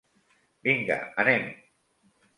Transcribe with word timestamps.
Vinga, 0.69 0.97
anem! 1.25 1.45